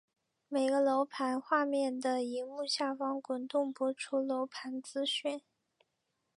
[0.49, 5.39] 每个楼盘画面的萤幕下方滚动播出楼盘资讯。